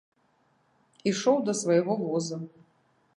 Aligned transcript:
Ішоў 1.11 1.37
да 1.49 1.53
свайго 1.61 1.93
воза. 2.03 2.37